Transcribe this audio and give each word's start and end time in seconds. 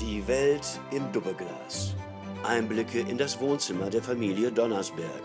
Die 0.00 0.26
Welt 0.26 0.80
im 0.92 1.10
Doppelglas. 1.12 1.94
Einblicke 2.44 3.00
in 3.00 3.18
das 3.18 3.38
Wohnzimmer 3.40 3.90
der 3.90 4.02
Familie 4.02 4.50
Donnersberg. 4.50 5.22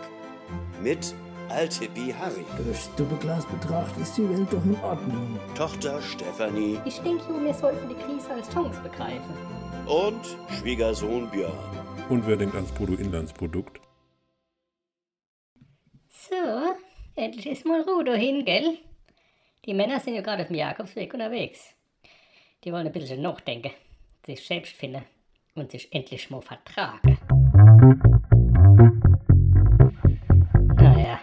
Mit 0.81 1.13
Altippi 1.49 2.13
Harry, 2.17 2.45
Durchs 2.57 2.93
Doppelglas 2.95 3.45
betrachtet 3.45 4.01
ist 4.03 4.17
die 4.17 4.27
Welt 4.29 4.47
doch 4.51 4.63
in 4.65 4.75
Ordnung. 4.83 5.39
Tochter 5.55 6.01
Stefanie 6.01 6.79
Ich 6.85 6.99
denke, 6.99 7.23
wir 7.43 7.53
sollten 7.53 7.87
die 7.89 7.95
Krise 7.95 8.31
als 8.31 8.49
Chance 8.51 8.81
begreifen. 8.81 9.33
und 9.87 10.25
Schwiegersohn 10.59 11.29
Björn. 11.29 11.53
Und 12.09 12.27
wer 12.27 12.35
denkt 12.35 12.55
ans 12.55 12.71
Bruttoinlandsprodukt? 12.71 13.79
So, 16.09 16.35
endlich 17.15 17.45
ist 17.47 17.65
mal 17.65 17.81
Ruhe 17.81 18.03
dahin, 18.03 18.43
gell? 18.45 18.77
Die 19.65 19.73
Männer 19.73 19.99
sind 19.99 20.15
ja 20.15 20.21
gerade 20.21 20.41
auf 20.43 20.47
dem 20.47 20.55
Jakobsweg 20.57 21.13
unterwegs. 21.13 21.59
Die 22.63 22.71
wollen 22.71 22.87
ein 22.87 22.93
bisschen 22.93 23.21
nachdenken, 23.21 23.71
sich 24.25 24.45
selbst 24.45 24.75
finden 24.75 25.03
und 25.55 25.71
sich 25.71 25.93
endlich 25.93 26.29
mal 26.29 26.41
vertragen. 26.41 27.17
Naja, 30.75 31.19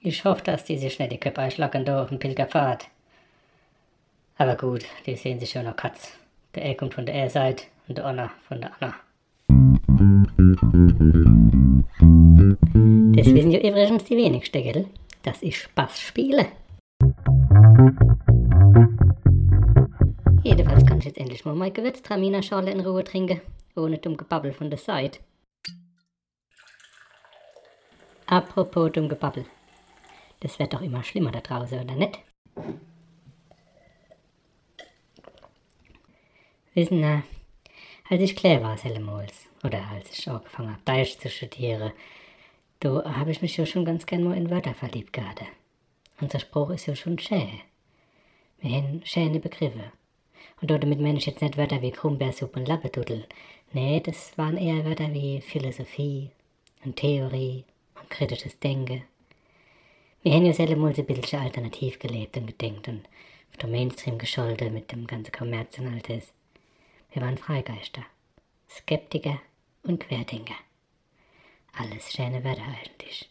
ich 0.00 0.24
hoffe, 0.24 0.42
dass 0.44 0.64
die 0.64 0.78
sich 0.78 0.98
nicht 0.98 1.12
die 1.12 1.18
Köpfe 1.18 1.40
einschlagen 1.40 1.84
da 1.84 2.02
auf. 2.02 2.10
Aber 4.38 4.54
gut, 4.56 4.84
die 5.06 5.16
sehen 5.16 5.40
sich 5.40 5.50
schon 5.50 5.64
noch 5.64 5.76
Katz. 5.76 6.12
Der 6.54 6.64
eine 6.64 6.74
kommt 6.74 6.94
von 6.94 7.06
der 7.06 7.14
einen 7.14 7.30
Seite 7.30 7.64
und 7.88 7.98
der 7.98 8.04
Anna 8.04 8.30
von 8.46 8.60
der 8.60 8.70
Anna. 8.80 8.94
Das 13.16 13.26
wissen 13.34 13.50
ja 13.50 13.60
übrigens 13.60 14.04
die 14.04 14.16
wenigsten, 14.16 14.62
gell? 14.62 14.86
Dass 15.22 15.42
ich 15.42 15.58
Spaß 15.58 16.00
spiele. 16.00 16.46
Jetzt 21.16 21.22
endlich 21.22 21.44
mal 21.44 21.54
meine 21.54 21.72
Gewürztraminer-Schale 21.72 22.70
in 22.70 22.80
Ruhe 22.80 23.02
trinken, 23.02 23.40
ohne 23.74 23.98
dumm 23.98 24.16
Gebabbel 24.16 24.52
von 24.52 24.70
der 24.70 24.78
Seite. 24.78 25.20
Apropos 28.26 28.92
dumm 28.92 29.08
Gebabbel. 29.08 29.46
Das 30.40 30.58
wird 30.58 30.74
doch 30.74 30.82
immer 30.82 31.02
schlimmer 31.02 31.32
da 31.32 31.40
draußen, 31.40 31.80
oder 31.80 31.94
nicht? 31.94 32.18
Wissen 36.74 37.02
Sie, 37.02 37.22
als 38.10 38.20
ich 38.20 38.36
klein 38.36 38.62
war, 38.62 38.76
Sellemols, 38.76 39.46
oder 39.64 39.82
als 39.88 40.18
ich 40.18 40.28
angefangen 40.28 40.72
habe, 40.72 40.82
Deutsch 40.84 41.18
zu 41.18 41.30
studieren, 41.30 41.92
da 42.80 43.16
habe 43.16 43.30
ich 43.30 43.40
mich 43.40 43.56
ja 43.56 43.64
schon 43.64 43.86
ganz 43.86 44.04
gern 44.04 44.24
mal 44.24 44.36
in 44.36 44.50
Wörter 44.50 44.74
verliebt 44.74 45.14
gehabt. 45.14 45.42
Unser 46.20 46.40
Spruch 46.40 46.70
ist 46.70 46.86
ja 46.86 46.94
schon 46.94 47.18
schön. 47.18 47.60
Wir 48.58 48.76
haben 48.76 49.00
schöne 49.04 49.40
Begriffe. 49.40 49.92
Und 50.60 50.70
damit 50.70 51.00
meine 51.00 51.18
ich 51.18 51.26
jetzt 51.26 51.42
nicht 51.42 51.56
Wörter 51.56 51.82
wie 51.82 51.90
Krummbeersuppe 51.90 52.60
und 52.60 52.68
Lappetudel. 52.68 53.26
Nee, 53.72 54.00
das 54.00 54.36
waren 54.38 54.56
eher 54.56 54.84
Wörter 54.84 55.12
wie 55.12 55.40
Philosophie 55.40 56.30
und 56.84 56.96
Theorie 56.96 57.64
und 58.00 58.08
kritisches 58.10 58.58
Denken. 58.58 59.02
Wir 60.22 60.32
haben 60.32 60.46
ja 60.46 60.52
selten 60.52 60.84
ein 60.84 61.06
bisschen 61.06 61.40
alternativ 61.40 61.98
gelebt 61.98 62.36
und 62.36 62.46
gedenkt 62.46 62.88
und 62.88 63.06
auf 63.50 63.58
den 63.58 63.70
Mainstream 63.70 64.18
gescholten 64.18 64.72
mit 64.72 64.90
dem 64.90 65.06
ganzen 65.06 65.32
Kommerz 65.32 65.78
und 65.78 65.86
all 65.86 66.00
das. 66.00 66.32
Wir 67.12 67.22
waren 67.22 67.38
Freigeister, 67.38 68.02
Skeptiker 68.68 69.40
und 69.82 70.00
Querdenker. 70.00 70.56
Alles 71.78 72.12
schöne 72.12 72.42
Wörter 72.42 72.64
eigentlich. 72.64 73.28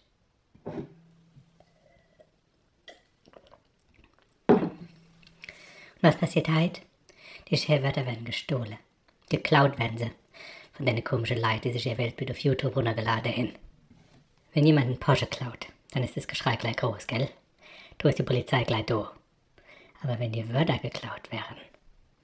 Was 6.01 6.17
passiert 6.17 6.47
heute? 6.49 6.81
Die 7.49 7.57
Schellwörter 7.57 8.05
werden 8.05 8.25
gestohlen. 8.25 8.77
Geklaut 9.29 9.77
werden 9.77 9.97
sie. 9.97 10.11
Von 10.73 10.85
den 10.85 11.03
komischen 11.03 11.39
Leuten, 11.39 11.61
die 11.61 11.71
sich 11.73 11.85
ihr 11.85 11.97
Weltbild 11.97 12.31
auf 12.31 12.39
YouTube 12.39 12.75
runtergeladen 12.75 13.31
haben. 13.31 13.53
Wenn 14.53 14.65
jemand 14.65 14.87
einen 14.87 14.99
Porsche 14.99 15.27
klaut, 15.27 15.67
dann 15.91 16.03
ist 16.03 16.17
das 16.17 16.27
Geschrei 16.27 16.55
gleich 16.55 16.77
groß, 16.77 17.07
gell? 17.07 17.29
Du 17.97 18.07
ist 18.07 18.19
die 18.19 18.23
Polizei 18.23 18.63
gleich 18.63 18.85
da. 18.85 19.11
Aber 20.01 20.19
wenn 20.19 20.31
die 20.31 20.51
Wörter 20.53 20.77
geklaut 20.79 21.31
wären, 21.31 21.57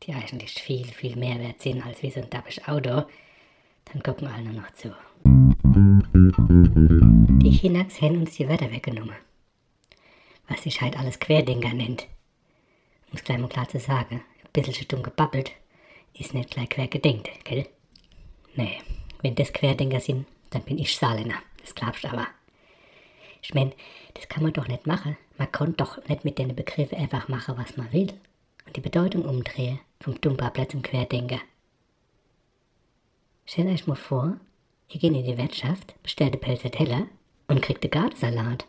die 0.04 0.14
eigentlich 0.14 0.54
viel, 0.54 0.86
viel 0.86 1.16
mehr 1.16 1.40
wert 1.40 1.62
sind 1.62 1.86
als 1.86 2.02
wie 2.02 2.12
so 2.12 2.20
ein 2.20 2.30
dappes 2.30 2.68
Auto, 2.68 3.04
dann 3.86 4.04
gucken 4.04 4.28
alle 4.28 4.44
nur 4.44 4.62
noch 4.62 4.72
zu. 4.72 4.94
Die 7.44 7.52
Chinaks 7.52 8.02
haben 8.02 8.22
uns 8.22 8.36
die 8.36 8.50
Wörter 8.50 8.72
weggenommen. 8.72 9.16
Was 10.48 10.64
sich 10.64 10.81
halt 10.81 10.98
alles 10.98 11.20
Querdenker 11.20 11.74
nennt. 11.74 12.08
Um 13.12 13.18
es 13.18 13.24
gleich 13.24 13.38
mal 13.38 13.48
klar 13.48 13.70
zu 13.70 13.80
sagen, 13.80 14.22
bisschen 14.53 14.88
dumm 14.88 15.03
gebabbelt, 15.03 15.51
ist 16.13 16.34
nicht 16.34 16.51
gleich 16.51 16.69
quer 16.69 16.88
gedenkt, 16.88 17.29
gell? 17.44 17.67
Nee, 18.56 18.79
wenn 19.22 19.35
das 19.35 19.53
Querdenker 19.53 20.00
sind, 20.00 20.28
dann 20.50 20.63
bin 20.63 20.78
ich 20.78 20.95
Saarländer, 20.95 21.35
das 21.62 21.73
glaubst 21.75 22.03
du 22.03 22.09
aber. 22.09 22.28
Ich 23.41 23.53
mein, 23.53 23.73
das 24.13 24.28
kann 24.28 24.44
man 24.44 24.53
doch 24.53 24.67
nicht 24.67 24.85
machen. 24.85 25.17
Man 25.38 25.51
kann 25.51 25.75
doch 25.75 26.06
nicht 26.07 26.25
mit 26.25 26.38
den 26.38 26.56
Begriffen 26.56 26.97
einfach 26.97 27.28
machen, 27.28 27.57
was 27.57 27.78
man 27.78 27.91
will. 27.91 28.13
Und 28.66 28.75
die 28.75 28.81
Bedeutung 28.81 29.25
umdrehen, 29.25 29.79
vom 30.00 30.19
Dummbabbler 30.19 30.69
zum 30.69 30.81
Querdenker. 30.81 31.39
Stellt 33.45 33.69
euch 33.69 33.88
mal 33.88 33.95
vor, 33.95 34.38
ihr 34.89 35.00
geht 35.00 35.13
in 35.13 35.25
die 35.25 35.38
Wirtschaft, 35.38 35.95
bestellt 36.03 36.33
einen 36.33 36.41
Pelzer 36.41 36.72
Teller 36.72 37.07
und 37.47 37.62
kriegt 37.62 37.83
einen 37.83 37.91
Gartensalat. 37.91 38.66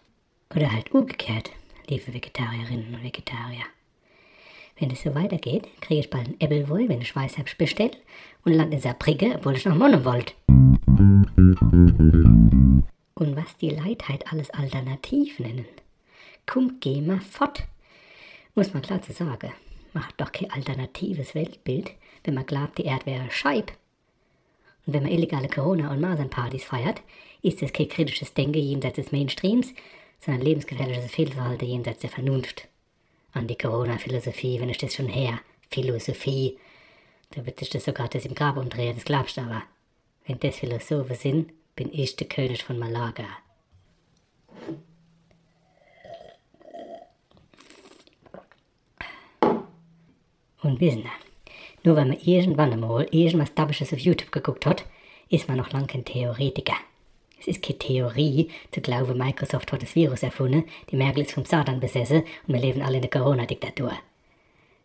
Oder 0.54 0.72
halt 0.72 0.92
umgekehrt, 0.92 1.50
liebe 1.88 2.12
Vegetarierinnen 2.12 2.94
und 2.94 3.02
Vegetarier. 3.02 3.64
Wenn 4.78 4.90
es 4.90 5.02
so 5.02 5.14
weitergeht, 5.14 5.68
kriege 5.80 6.00
ich 6.00 6.10
bald 6.10 6.26
einen 6.26 6.40
Äppelwoll, 6.40 6.88
wenn 6.88 7.00
ich 7.00 7.14
Weißherbst 7.14 7.58
bestelle 7.58 7.96
und 8.44 8.52
lande 8.54 8.76
in 8.76 8.82
Saarbrücke, 8.82 9.34
obwohl 9.36 9.56
ich 9.56 9.64
noch 9.64 9.76
Monne 9.76 10.04
wollt. 10.04 10.34
Und 13.14 13.36
was 13.36 13.56
die 13.58 13.70
Leute 13.70 14.08
halt 14.08 14.32
alles 14.32 14.50
alternativ 14.50 15.38
nennen. 15.38 15.66
Kommt, 16.46 16.80
geh 16.80 17.00
mal 17.00 17.20
fort. 17.20 17.64
Muss 18.54 18.72
man 18.74 18.82
klar 18.82 19.02
zu 19.02 19.12
sagen. 19.12 19.52
Man 19.92 20.06
hat 20.06 20.14
doch 20.16 20.32
kein 20.32 20.50
alternatives 20.50 21.34
Weltbild, 21.34 21.92
wenn 22.24 22.34
man 22.34 22.46
glaubt, 22.46 22.78
die 22.78 22.84
Erde 22.84 23.06
wäre 23.06 23.30
Scheib. 23.30 23.72
Und 24.86 24.94
wenn 24.94 25.02
man 25.04 25.12
illegale 25.12 25.48
Corona- 25.48 25.90
und 25.92 26.00
Masernpartys 26.00 26.64
feiert, 26.64 27.02
ist 27.42 27.62
es 27.62 27.72
kein 27.72 27.88
kritisches 27.88 28.34
Denken 28.34 28.58
jenseits 28.58 28.96
des 28.96 29.12
Mainstreams, 29.12 29.72
sondern 30.20 30.42
lebensgefährliches 30.42 31.10
Fehlverhalten 31.10 31.68
jenseits 31.68 32.00
der 32.00 32.10
Vernunft. 32.10 32.68
An 33.32 33.46
die 33.46 33.56
Corona-Philosophie, 33.56 34.60
wenn 34.60 34.68
ich 34.68 34.78
das 34.78 34.94
schon 34.94 35.08
her, 35.08 35.40
Philosophie, 35.70 36.58
da 37.30 37.46
wird 37.46 37.58
sich 37.58 37.70
das 37.70 37.84
sogar 37.84 38.08
das 38.08 38.26
im 38.26 38.34
Grab 38.34 38.56
umdrehen, 38.56 38.94
das 38.94 39.04
glaubst 39.04 39.36
du 39.36 39.40
aber. 39.40 39.62
Wenn 40.26 40.38
das 40.38 40.56
Philosophen 40.56 41.16
sind, 41.16 41.52
bin 41.74 41.90
ich 41.92 42.16
der 42.16 42.28
König 42.28 42.62
von 42.62 42.78
Malaga. 42.78 43.24
Und 50.62 50.80
wissen 50.80 51.02
Sie, 51.02 51.10
nur 51.82 51.96
weil 51.96 52.06
man 52.06 52.18
irgendwann 52.18 52.72
einmal 52.72 53.06
irgendwas 53.10 53.54
Dabisches 53.54 53.92
auf 53.92 53.98
YouTube 53.98 54.30
geguckt 54.30 54.66
hat, 54.66 54.84
ist 55.28 55.48
man 55.48 55.56
noch 55.56 55.72
lange 55.72 55.86
kein 55.86 56.04
Theoretiker. 56.04 56.76
Es 57.42 57.48
ist 57.48 57.62
keine 57.62 57.78
Theorie, 57.78 58.48
zu 58.70 58.80
glauben, 58.80 59.18
Microsoft 59.18 59.72
hat 59.72 59.82
das 59.82 59.96
Virus 59.96 60.22
erfunden, 60.22 60.62
die 60.92 60.96
Merkel 60.96 61.24
ist 61.24 61.32
vom 61.32 61.44
Satan 61.44 61.80
besessen 61.80 62.22
und 62.46 62.54
wir 62.54 62.60
leben 62.60 62.82
alle 62.82 62.96
in 62.96 63.02
der 63.02 63.10
Corona-Diktatur. 63.10 63.92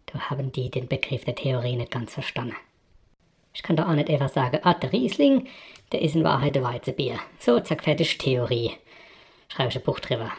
Da 0.08 0.20
haben 0.32 0.52
die 0.52 0.72
den 0.72 0.88
Begriff 0.88 1.24
der 1.24 1.36
Theorie 1.36 1.76
nicht 1.76 1.92
ganz 1.92 2.16
verstanden. 2.16 2.56
Ich 3.54 3.62
kann 3.62 3.76
doch 3.76 3.88
auch 3.88 3.94
nicht 3.94 4.10
einfach 4.10 4.30
sagen, 4.30 4.60
ah, 4.64 4.74
der 4.74 4.92
Riesling, 4.92 5.48
der 5.92 6.02
ist 6.02 6.16
in 6.16 6.24
Wahrheit 6.24 6.58
ein 6.58 6.64
Weizenbier. 6.64 7.20
So, 7.38 7.60
zack, 7.60 7.84
fertig, 7.84 8.18
Theorie. 8.18 8.72
Schreibe 9.50 9.70
ich 9.70 9.76
ein 9.76 9.84
Buch 9.84 10.00
drüber. 10.00 10.32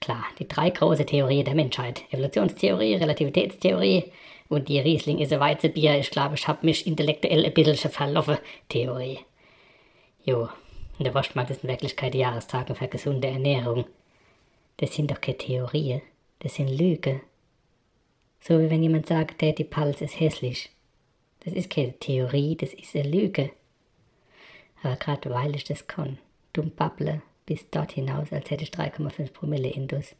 Klar, 0.00 0.24
die 0.40 0.48
drei 0.48 0.70
große 0.70 1.06
Theorien 1.06 1.44
der 1.44 1.54
Menschheit. 1.54 2.02
Evolutionstheorie, 2.10 2.96
Relativitätstheorie 2.96 4.10
und 4.48 4.68
die 4.68 4.80
Riesling 4.80 5.18
ist 5.18 5.32
ein 5.32 5.38
Weizenbier. 5.38 6.00
Ich 6.00 6.10
glaube, 6.10 6.34
ich 6.34 6.48
habe 6.48 6.66
mich 6.66 6.84
intellektuell 6.84 7.44
ein 7.44 7.54
bisschen 7.54 7.90
verlaufen. 7.90 8.38
Theorie. 8.68 9.20
Jo, 10.24 10.48
und 11.00 11.04
der 11.04 11.14
Wurstmarkt 11.14 11.50
ist 11.50 11.64
in 11.64 11.70
Wirklichkeit 11.70 12.14
Jahrestagen 12.14 12.76
für 12.76 12.86
gesunde 12.86 13.26
Ernährung. 13.26 13.86
Das 14.76 14.94
sind 14.94 15.10
doch 15.10 15.18
keine 15.18 15.38
Theorien, 15.38 16.02
das 16.40 16.56
sind 16.56 16.68
Lügen. 16.68 17.22
So 18.42 18.60
wie 18.60 18.68
wenn 18.68 18.82
jemand 18.82 19.06
sagt, 19.06 19.40
der 19.40 19.54
die 19.54 19.64
Pals 19.64 20.02
ist 20.02 20.20
hässlich. 20.20 20.68
Das 21.42 21.54
ist 21.54 21.70
keine 21.70 21.98
Theorie, 21.98 22.54
das 22.54 22.74
ist 22.74 22.94
eine 22.94 23.08
Lüge. 23.08 23.50
Aber 24.82 24.96
gerade 24.96 25.30
weil 25.30 25.56
ich 25.56 25.64
das 25.64 25.86
kann, 25.86 26.18
dumm 26.52 26.70
babble 26.70 27.22
bis 27.46 27.70
dort 27.70 27.92
hinaus, 27.92 28.30
als 28.30 28.50
hätte 28.50 28.64
ich 28.64 28.70
3,5 28.70 29.32
Promille 29.32 29.70
Indus. 29.70 30.14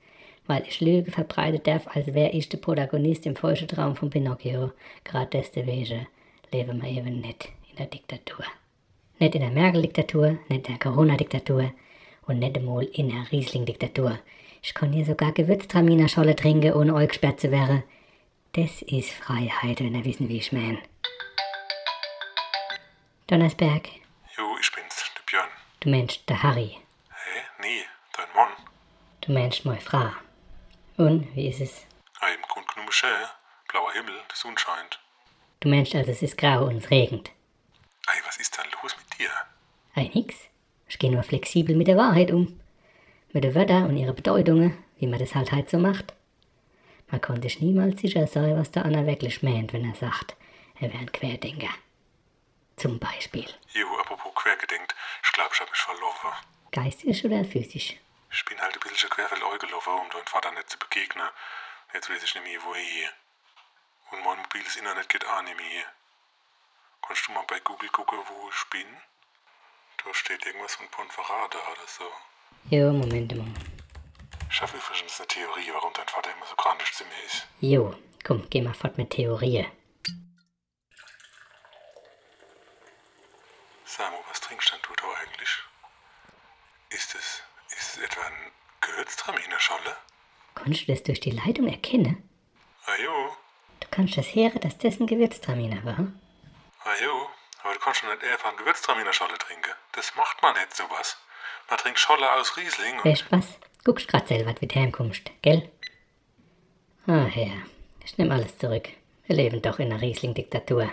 Weil 0.46 0.62
ich 0.66 0.80
Lüge 0.80 1.10
verbreitet 1.10 1.66
darf, 1.66 1.94
als 1.94 2.14
wäre 2.14 2.30
ich 2.30 2.48
der 2.48 2.56
Protagonist 2.56 3.26
im 3.26 3.36
falschen 3.36 3.68
Traum 3.68 3.96
von 3.96 4.08
Pinocchio. 4.08 4.72
Gerade 5.04 5.28
deswegen 5.30 6.06
leben 6.50 6.80
wir 6.80 6.88
eben 6.88 7.20
nicht 7.20 7.50
in 7.70 7.76
der 7.76 7.86
Diktatur. 7.86 8.46
Nicht 9.20 9.34
in 9.34 9.42
der 9.42 9.50
Merkel-Diktatur, 9.50 10.38
nicht 10.48 10.66
in 10.68 10.76
der 10.76 10.78
Corona-Diktatur 10.78 11.72
und 12.26 12.38
nicht 12.38 12.56
einmal 12.56 12.84
in 12.84 13.10
der 13.10 13.30
Riesling-Diktatur. 13.30 14.18
Ich 14.62 14.74
kann 14.74 14.92
hier 14.92 15.04
sogar 15.04 15.32
Gewürztraminer-Scholle 15.32 16.34
trinken, 16.36 16.72
ohne 16.72 16.94
euch 16.94 17.08
gesperrt 17.08 17.38
zu 17.40 17.50
werden. 17.50 17.82
Das 18.52 18.82
ist 18.82 19.10
Freiheit, 19.10 19.80
wenn 19.80 19.94
ihr 19.94 20.04
wissen, 20.04 20.28
wie 20.28 20.38
ich 20.38 20.52
mein. 20.52 20.78
Donnersberg, 23.28 23.88
Jo, 24.36 24.56
ich 24.60 24.72
bin's, 24.72 25.04
der 25.16 25.22
Björn. 25.26 25.48
du 25.80 25.90
meinst 25.90 26.28
der 26.28 26.42
Harry, 26.42 26.78
Hä? 27.10 27.40
Nee, 27.62 27.84
dein 28.16 28.26
Mann. 28.34 28.48
du 29.20 29.32
meinst 29.32 29.64
meine 29.64 29.80
Frau. 29.80 30.08
Und, 30.96 31.34
wie 31.36 31.48
ist 31.48 31.60
es? 31.60 31.86
Ah, 32.20 32.28
im 32.28 32.42
Grund 32.42 32.66
genommen 32.68 32.90
schön. 32.90 33.08
Blauer 33.68 33.92
Himmel, 33.92 34.14
die 34.32 34.36
Sonne 34.36 34.58
scheint. 34.58 34.98
Du 35.60 35.68
meinst 35.68 35.94
also, 35.94 36.10
es 36.10 36.22
ist 36.22 36.36
grau 36.38 36.64
und 36.64 36.78
es 36.78 36.90
regnet. 36.90 37.30
Ey, 38.08 38.20
was 38.26 38.36
ist 38.38 38.56
denn 38.58 38.64
los 38.82 38.96
mit 38.98 39.18
dir? 39.20 39.30
Ei, 40.00 40.10
nix. 40.14 40.34
Ich 40.88 40.98
gehe 40.98 41.12
nur 41.12 41.22
flexibel 41.22 41.76
mit 41.76 41.86
der 41.86 41.98
Wahrheit 41.98 42.30
um. 42.30 42.58
Mit 43.34 43.44
den 43.44 43.54
Wörtern 43.54 43.84
und 43.84 43.98
ihre 43.98 44.14
Bedeutungen, 44.14 44.82
wie 44.96 45.06
man 45.06 45.18
das 45.18 45.34
halt 45.34 45.52
halt 45.52 45.68
so 45.68 45.76
macht. 45.76 46.14
Man 47.10 47.20
konnte 47.20 47.42
sich 47.42 47.60
niemals 47.60 48.00
sicher 48.00 48.26
sein, 48.26 48.56
was 48.56 48.70
der 48.70 48.86
Anna 48.86 49.04
wirklich 49.04 49.42
meint, 49.42 49.74
wenn 49.74 49.84
er 49.84 49.94
sagt, 49.94 50.36
er 50.80 50.90
wäre 50.90 51.00
ein 51.00 51.12
Querdenker. 51.12 51.68
Zum 52.76 52.98
Beispiel. 52.98 53.44
Jo, 53.74 53.86
apropos 53.98 54.34
quergedenkt, 54.36 54.94
ich 55.22 55.32
glaub, 55.32 55.52
ich 55.52 55.60
hab 55.60 55.68
mich 55.68 55.80
verlaufen. 55.80 56.30
Geistig 56.70 57.22
oder 57.26 57.44
physisch? 57.44 57.96
Ich 58.32 58.44
bin 58.46 58.58
halt 58.58 58.74
ein 58.74 58.90
bisschen 58.90 59.10
querfeldein 59.10 59.58
gelaufen, 59.58 59.92
um 60.02 60.08
deinem 60.08 60.24
Vater 60.24 60.50
nicht 60.52 60.70
zu 60.70 60.78
begegnen. 60.78 61.28
Jetzt 61.92 62.08
weiß 62.08 62.24
ich 62.24 62.34
nicht 62.36 62.44
mehr, 62.44 62.60
woher. 62.64 63.10
Und 64.12 64.24
mein 64.24 64.38
mobiles 64.38 64.76
Internet 64.76 65.10
geht 65.10 65.26
auch 65.26 65.42
nicht 65.42 65.58
mehr. 65.58 65.84
Kannst 67.06 67.28
du 67.28 67.32
mal 67.32 67.44
bei 67.46 67.60
Google 67.60 67.90
gucken, 67.90 68.18
wo 68.26 68.48
ich 68.48 68.70
bin? 68.70 68.86
Da 70.04 70.14
steht 70.14 70.44
irgendwas 70.46 70.74
von 70.74 70.88
Ponferrada 70.88 71.58
oder 71.72 71.86
so. 71.86 72.04
Jo, 72.74 72.92
Moment 72.92 73.36
mal. 73.36 73.46
Ich 74.50 74.60
habe 74.60 74.76
übrigens 74.76 75.18
eine 75.20 75.28
Theorie, 75.28 75.70
warum 75.72 75.92
dein 75.94 76.06
Vater 76.08 76.30
immer 76.36 76.46
so 76.46 76.56
grandisch 76.56 76.92
zu 76.92 77.04
mir 77.04 77.24
ist. 77.26 77.46
Jo, 77.60 77.94
komm, 78.24 78.48
geh 78.50 78.60
mal 78.62 78.74
fort 78.74 78.96
mit 78.98 79.10
Theorie. 79.10 79.66
Samu, 83.84 84.16
was 84.28 84.40
trinkst 84.40 84.72
denn 84.72 84.80
du 84.82 84.94
da 84.94 85.06
eigentlich? 85.20 85.50
Ist 86.90 87.14
es, 87.14 87.42
ist 87.78 87.96
es 87.96 87.98
etwa 87.98 88.22
ein 88.22 88.52
Gewürztraminerscholle? 88.80 89.96
Kannst 90.54 90.82
du 90.82 90.92
das 90.92 91.02
durch 91.02 91.20
die 91.20 91.30
Leitung 91.30 91.68
erkennen? 91.68 92.28
Ah 92.86 92.96
jo, 93.02 93.36
Du 93.80 93.88
kannst 93.90 94.16
das 94.16 94.34
hören, 94.34 94.60
dass 94.60 94.76
das 94.78 95.00
ein 95.00 95.06
Gewürztraminer 95.06 95.84
war. 95.84 96.12
ah 96.84 96.94
jo. 97.02 97.28
Aber 97.62 97.74
du 97.74 97.80
kannst 97.80 98.00
schon 98.00 98.10
nicht 98.10 98.24
einfach 98.24 98.48
einen 98.48 98.58
Gewürztraminerscholle 98.58 99.38
trinken. 99.38 99.72
Das 99.92 100.14
macht 100.16 100.42
man 100.42 100.54
nicht 100.54 100.74
sowas. 100.74 101.16
Man 101.68 101.78
trinkt 101.78 101.98
Scholle 101.98 102.32
aus 102.32 102.56
Riesling 102.56 102.98
und... 102.98 103.04
Weißt 103.04 103.30
was? 103.30 103.58
Guckst 103.84 104.08
grad 104.08 104.28
selber, 104.28 104.54
wie 104.60 104.66
du 104.66 104.74
heimkommst, 104.74 105.30
gell? 105.42 105.70
Ah, 107.06 107.24
Herr, 107.24 107.52
ich 108.04 108.18
nehm 108.18 108.30
alles 108.30 108.58
zurück. 108.58 108.88
Wir 109.26 109.36
leben 109.36 109.62
doch 109.62 109.78
in 109.78 109.92
einer 109.92 110.00
Riesling-Diktatur. 110.00 110.90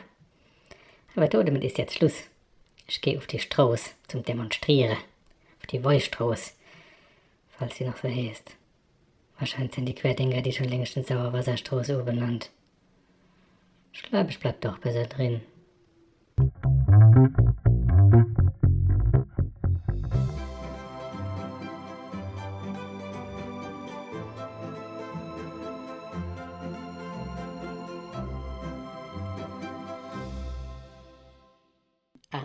Aber 1.16 1.28
du, 1.28 1.44
damit 1.44 1.64
ist 1.64 1.78
jetzt 1.78 1.96
Schluss. 1.96 2.24
Ich 2.86 3.02
gehe 3.02 3.18
auf 3.18 3.28
die 3.28 3.40
Stroß 3.40 3.94
zum 4.08 4.24
Demonstrieren. 4.24 4.98
Auf 5.60 5.68
die 5.68 5.84
Wollstroß. 5.84 6.54
Falls 7.58 7.76
sie 7.76 7.86
noch 7.86 7.98
so 7.98 8.08
heißt. 8.08 8.56
Wahrscheinlich 9.40 9.76
sind 9.76 9.86
die 9.86 9.96
Querdenker 9.96 10.42
die 10.42 10.54
schon 10.54 10.70
längst 10.70 10.96
in 10.96 11.04
Sauerwasserstroß 11.04 11.90
umbenannt. 11.90 12.52
Ich 13.94 14.04
glaube, 14.04 14.30
ich 14.30 14.40
bleib 14.40 14.62
doch 14.62 14.78
besser 14.78 15.06
drin. 15.06 15.42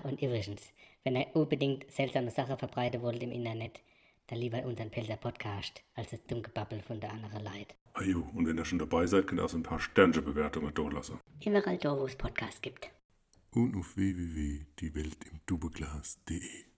Und 0.04 0.22
übrigens, 0.22 0.62
wenn 1.04 1.16
ihr 1.16 1.26
unbedingt 1.34 1.90
seltsame 1.90 2.30
Sachen 2.30 2.58
verbreiten 2.58 3.02
wollt 3.02 3.22
im 3.22 3.32
Internet, 3.32 3.80
dann 4.28 4.38
lieber 4.38 4.64
unseren 4.64 4.90
Pilzer 4.90 5.16
Podcast 5.16 5.82
als 5.94 6.10
das 6.10 6.24
Dummgebabbel 6.26 6.80
von 6.80 7.00
der 7.00 7.12
anderen 7.12 7.42
Leid. 7.42 7.74
Ah 7.94 8.04
jo, 8.04 8.26
und 8.34 8.46
wenn 8.46 8.56
ihr 8.56 8.64
schon 8.64 8.78
dabei 8.78 9.06
seid, 9.06 9.26
könnt 9.26 9.40
ihr 9.40 9.44
auch 9.44 9.50
so 9.50 9.58
ein 9.58 9.62
paar 9.62 9.80
Sternchenbewertungen 9.80 10.72
durchlassen. 10.72 11.20
Überall 11.44 11.76
da, 11.78 11.98
wo 11.98 12.06
es 12.06 12.16
Podcasts 12.16 12.62
gibt. 12.62 12.90
Und 13.50 13.76
auf 13.76 13.96
www.dieweltimdubeglas.de 13.96 16.71